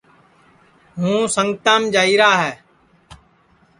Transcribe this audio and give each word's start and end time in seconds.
ہُوں 0.99 1.19
سنگتام 1.35 1.81
جائیرا 1.93 2.31
ہے 2.41 2.53